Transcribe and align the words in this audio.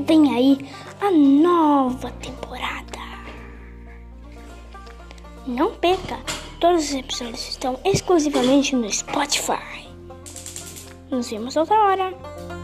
vem 0.00 0.34
aí 0.34 0.70
a 1.00 1.10
nova 1.10 2.10
temporada. 2.12 2.98
Não 5.46 5.72
perca, 5.74 6.18
todos 6.60 6.84
os 6.84 6.94
episódios 6.94 7.48
estão 7.48 7.78
exclusivamente 7.84 8.76
no 8.76 8.90
Spotify. 8.92 9.88
Nos 11.10 11.30
vemos 11.30 11.56
outra 11.56 11.76
hora. 11.76 12.57